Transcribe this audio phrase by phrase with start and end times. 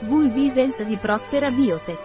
[0.00, 1.98] Vulvisens di Prospera Biotech.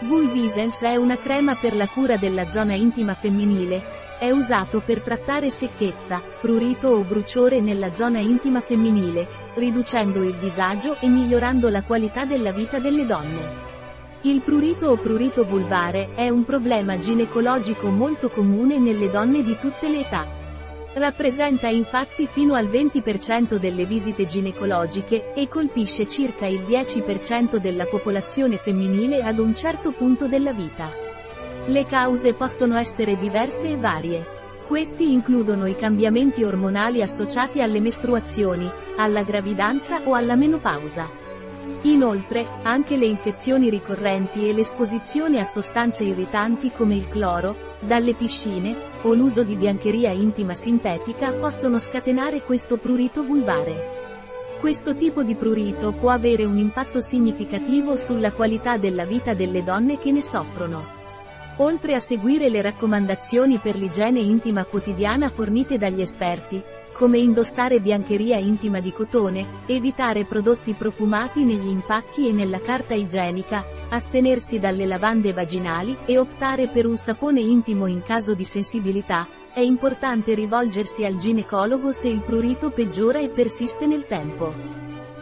[0.00, 3.80] Vulvisens è una crema per la cura della zona intima femminile,
[4.18, 10.96] è usato per trattare secchezza, prurito o bruciore nella zona intima femminile, riducendo il disagio
[10.98, 13.70] e migliorando la qualità della vita delle donne.
[14.22, 19.88] Il prurito o prurito vulvare è un problema ginecologico molto comune nelle donne di tutte
[19.88, 20.41] le età.
[20.94, 28.58] Rappresenta infatti fino al 20% delle visite ginecologiche e colpisce circa il 10% della popolazione
[28.58, 30.90] femminile ad un certo punto della vita.
[31.64, 34.26] Le cause possono essere diverse e varie.
[34.66, 41.08] Questi includono i cambiamenti ormonali associati alle mestruazioni, alla gravidanza o alla menopausa.
[41.82, 48.91] Inoltre, anche le infezioni ricorrenti e l'esposizione a sostanze irritanti come il cloro, dalle piscine,
[49.02, 54.00] o l'uso di biancheria intima sintetica possono scatenare questo prurito vulvare.
[54.60, 59.98] Questo tipo di prurito può avere un impatto significativo sulla qualità della vita delle donne
[59.98, 61.00] che ne soffrono.
[61.56, 66.62] Oltre a seguire le raccomandazioni per l'igiene intima quotidiana fornite dagli esperti,
[67.02, 73.64] come indossare biancheria intima di cotone, evitare prodotti profumati negli impacchi e nella carta igienica,
[73.88, 79.58] astenersi dalle lavande vaginali e optare per un sapone intimo in caso di sensibilità, è
[79.58, 84.54] importante rivolgersi al ginecologo se il prurito peggiora e persiste nel tempo.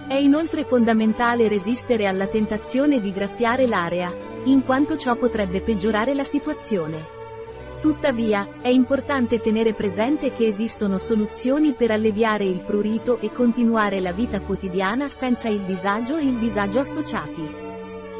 [0.06, 4.12] È inoltre fondamentale resistere alla tentazione di graffiare l'area,
[4.44, 7.19] in quanto ciò potrebbe peggiorare la situazione.
[7.80, 14.12] Tuttavia, è importante tenere presente che esistono soluzioni per alleviare il prurito e continuare la
[14.12, 17.68] vita quotidiana senza il disagio e il disagio associati.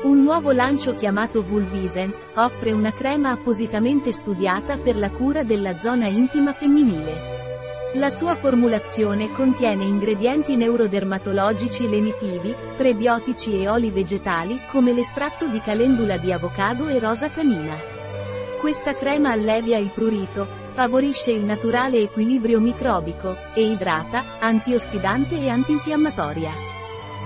[0.04, 6.06] Un nuovo lancio chiamato Vulvisens offre una crema appositamente studiata per la cura della zona
[6.06, 7.38] intima femminile.
[7.96, 16.16] La sua formulazione contiene ingredienti neurodermatologici lenitivi, prebiotici e oli vegetali come l'estratto di calendula
[16.16, 17.89] di avocado e rosa canina.
[18.60, 26.50] Questa crema allevia il prurito, favorisce il naturale equilibrio microbico, e idrata, antiossidante e antinfiammatoria.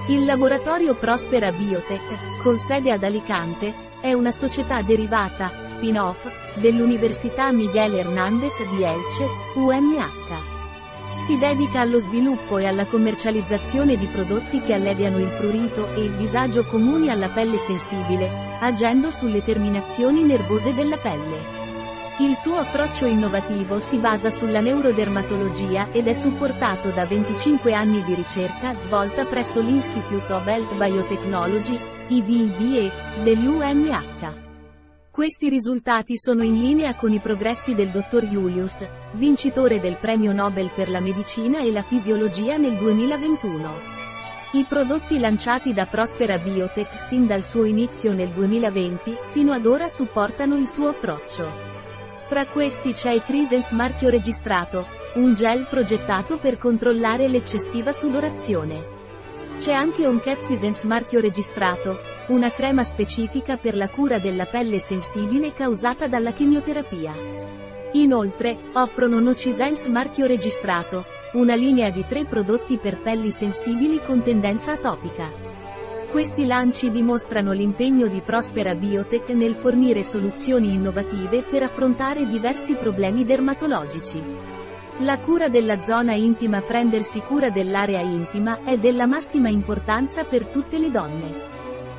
[0.06, 6.28] Il laboratorio Prospera Biotech, con sede ad Alicante, è una società derivata, spin-off,
[6.60, 11.16] dell'Università Miguel Hernández di Elche, UMH.
[11.16, 16.12] Si dedica allo sviluppo e alla commercializzazione di prodotti che alleviano il prurito e il
[16.12, 21.62] disagio comuni alla pelle sensibile, agendo sulle terminazioni nervose della pelle.
[22.20, 28.14] Il suo approccio innovativo si basa sulla neurodermatologia ed è supportato da 25 anni di
[28.14, 32.90] ricerca svolta presso l'Institute of Health Biotechnology, IDIBE,
[33.22, 34.42] dell'UMH.
[35.10, 40.70] Questi risultati sono in linea con i progressi del dottor Julius, vincitore del premio Nobel
[40.74, 43.93] per la medicina e la fisiologia nel 2021.
[44.54, 49.88] I prodotti lanciati da Prospera Biotech sin dal suo inizio nel 2020 fino ad ora
[49.88, 51.50] supportano il suo approccio.
[52.28, 58.86] Tra questi c'è il Crisens marchio registrato, un gel progettato per controllare l'eccessiva sudorazione.
[59.58, 61.98] C'è anche un Capsisens marchio registrato,
[62.28, 67.12] una crema specifica per la cura della pelle sensibile causata dalla chemioterapia.
[67.94, 74.72] Inoltre, offrono Nocisens marchio registrato, una linea di tre prodotti per pelli sensibili con tendenza
[74.72, 75.30] atopica.
[76.10, 83.24] Questi lanci dimostrano l'impegno di Prospera Biotech nel fornire soluzioni innovative per affrontare diversi problemi
[83.24, 84.20] dermatologici.
[84.98, 90.78] La cura della zona intima Prendersi cura dell'area intima è della massima importanza per tutte
[90.78, 91.53] le donne.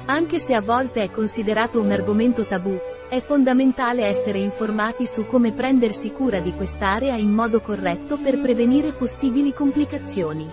[0.07, 2.79] Anche se a volte è considerato un argomento tabù,
[3.09, 8.93] è fondamentale essere informati su come prendersi cura di quest'area in modo corretto per prevenire
[8.93, 10.47] possibili complicazioni.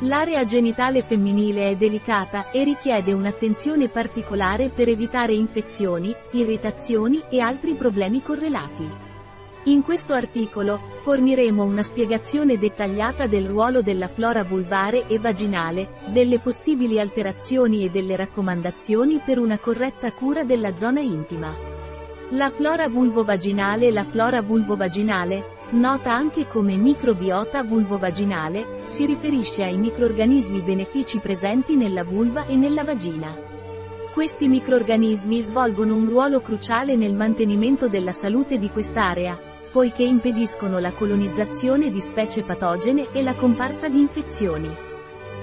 [0.00, 7.74] L'area genitale femminile è delicata e richiede un'attenzione particolare per evitare infezioni, irritazioni e altri
[7.74, 9.11] problemi correlati.
[9.66, 16.40] In questo articolo, forniremo una spiegazione dettagliata del ruolo della flora vulvare e vaginale, delle
[16.40, 21.54] possibili alterazioni e delle raccomandazioni per una corretta cura della zona intima.
[22.30, 30.60] La flora vulvovaginale La flora vulvovaginale, nota anche come microbiota vulvovaginale, si riferisce ai microorganismi
[30.62, 33.32] benefici presenti nella vulva e nella vagina.
[34.12, 40.92] Questi microorganismi svolgono un ruolo cruciale nel mantenimento della salute di quest'area, poiché impediscono la
[40.92, 44.70] colonizzazione di specie patogene e la comparsa di infezioni.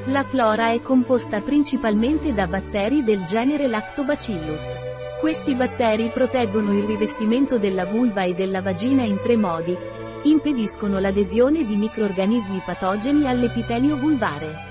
[0.05, 4.77] La flora è composta principalmente da batteri del genere Lactobacillus.
[5.19, 9.75] Questi batteri proteggono il rivestimento della vulva e della vagina in tre modi.
[10.23, 14.67] Impediscono l'adesione di microorganismi patogeni all'epitelio vulvare.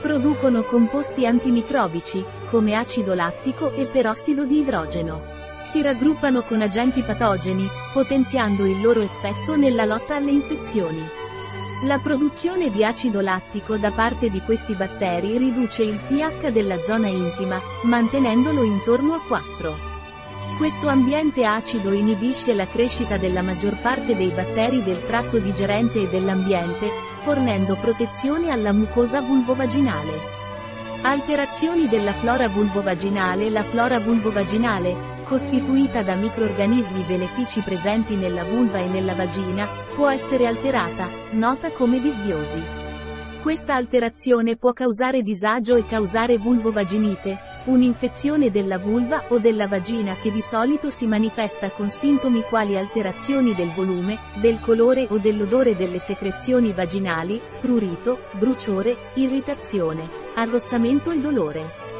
[0.00, 5.37] Producono composti antimicrobici, come acido lattico e perossido di idrogeno.
[5.60, 11.02] Si raggruppano con agenti patogeni, potenziando il loro effetto nella lotta alle infezioni.
[11.84, 17.06] La produzione di acido lattico da parte di questi batteri riduce il pH della zona
[17.06, 19.76] intima, mantenendolo intorno a 4.
[20.56, 26.08] Questo ambiente acido inibisce la crescita della maggior parte dei batteri del tratto digerente e
[26.08, 26.90] dell'ambiente,
[27.22, 30.36] fornendo protezione alla mucosa vulvovaginale.
[31.02, 38.88] Alterazioni della flora vulvovaginale La flora vulvovaginale, costituita da microorganismi benefici presenti nella vulva e
[38.88, 42.60] nella vagina, può essere alterata, nota come disbiosi.
[43.42, 50.32] Questa alterazione può causare disagio e causare vulvovaginite, Un'infezione della vulva o della vagina che
[50.32, 55.98] di solito si manifesta con sintomi quali alterazioni del volume, del colore o dell'odore delle
[55.98, 61.97] secrezioni vaginali, prurito, bruciore, irritazione, arrossamento e dolore.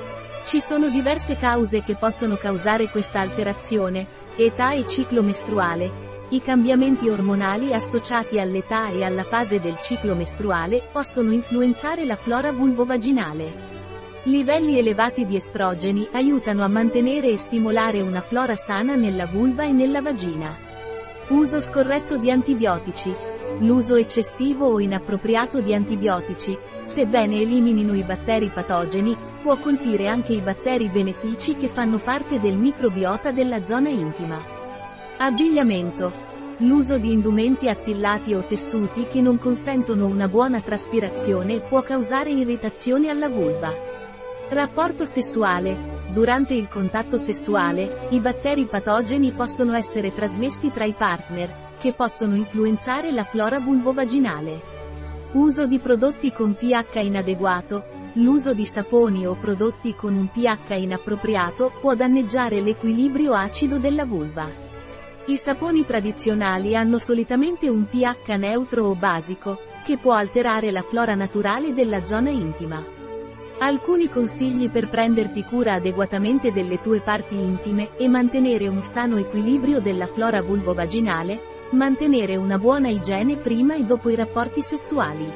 [0.48, 7.06] Ci sono diverse cause che possono causare questa alterazione, età e ciclo mestruale, i cambiamenti
[7.10, 14.22] ormonali associati all'età e alla fase del ciclo mestruale possono influenzare la flora vulvovaginale.
[14.22, 19.72] Livelli elevati di estrogeni aiutano a mantenere e stimolare una flora sana nella vulva e
[19.72, 20.56] nella vagina.
[21.28, 23.14] Uso scorretto di antibiotici.
[23.60, 30.40] L'uso eccessivo o inappropriato di antibiotici, sebbene eliminino i batteri patogeni, può colpire anche i
[30.40, 34.38] batteri benefici che fanno parte del microbiota della zona intima.
[35.18, 36.26] Abbigliamento.
[36.58, 43.08] L'uso di indumenti attillati o tessuti che non consentono una buona traspirazione può causare irritazione
[43.08, 43.72] alla vulva.
[44.50, 45.97] Rapporto sessuale.
[46.18, 52.34] Durante il contatto sessuale, i batteri patogeni possono essere trasmessi tra i partner, che possono
[52.34, 54.60] influenzare la flora vulvovaginale.
[55.34, 57.84] Uso di prodotti con pH inadeguato.
[58.14, 64.48] L'uso di saponi o prodotti con un pH inappropriato può danneggiare l'equilibrio acido della vulva.
[65.26, 71.14] I saponi tradizionali hanno solitamente un pH neutro o basico, che può alterare la flora
[71.14, 73.06] naturale della zona intima.
[73.60, 79.80] Alcuni consigli per prenderti cura adeguatamente delle tue parti intime e mantenere un sano equilibrio
[79.80, 81.40] della flora vulvovaginale,
[81.72, 85.28] mantenere una buona igiene prima e dopo i rapporti sessuali.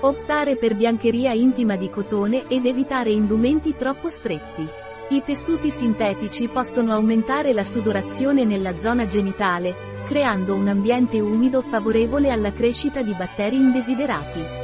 [0.00, 4.68] Optare per biancheria intima di cotone ed evitare indumenti troppo stretti.
[5.10, 9.74] I tessuti sintetici possono aumentare la sudorazione nella zona genitale,
[10.06, 14.63] creando un ambiente umido favorevole alla crescita di batteri indesiderati.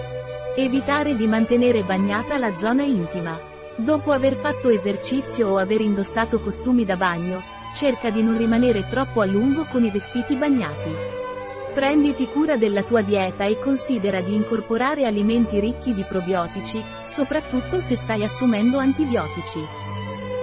[0.56, 3.38] Evitare di mantenere bagnata la zona intima.
[3.76, 7.40] Dopo aver fatto esercizio o aver indossato costumi da bagno,
[7.72, 10.90] cerca di non rimanere troppo a lungo con i vestiti bagnati.
[11.72, 17.94] Prenditi cura della tua dieta e considera di incorporare alimenti ricchi di probiotici, soprattutto se
[17.94, 19.60] stai assumendo antibiotici.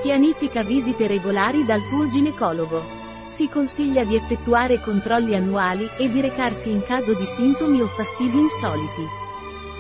[0.02, 2.82] Pianifica visite regolari dal tuo ginecologo.
[3.26, 8.38] Si consiglia di effettuare controlli annuali e di recarsi in caso di sintomi o fastidi
[8.38, 9.26] insoliti.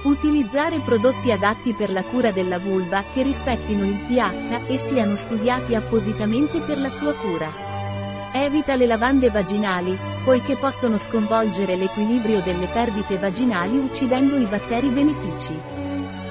[0.07, 5.75] Utilizzare prodotti adatti per la cura della vulva che rispettino il pH e siano studiati
[5.75, 7.51] appositamente per la sua cura.
[8.31, 15.59] Evita le lavande vaginali, poiché possono sconvolgere l'equilibrio delle perdite vaginali uccidendo i batteri benefici.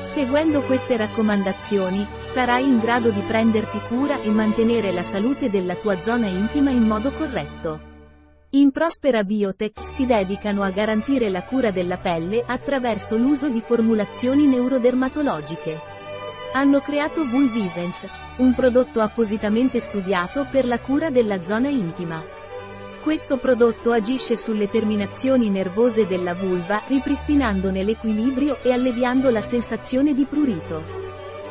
[0.05, 6.00] Seguendo queste raccomandazioni, sarai in grado di prenderti cura e mantenere la salute della tua
[6.00, 7.95] zona intima in modo corretto.
[8.56, 14.46] In Prospera Biotech si dedicano a garantire la cura della pelle attraverso l'uso di formulazioni
[14.46, 15.79] neurodermatologiche.
[16.55, 22.25] Hanno creato Vulvisens, un prodotto appositamente studiato per la cura della zona intima.
[23.03, 30.25] Questo prodotto agisce sulle terminazioni nervose della vulva ripristinandone l'equilibrio e alleviando la sensazione di
[30.25, 30.82] prurito.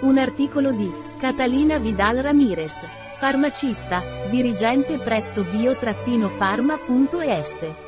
[0.00, 2.78] Un articolo di Catalina Vidal Ramirez,
[3.18, 7.87] farmacista, dirigente presso bio-pharma.es.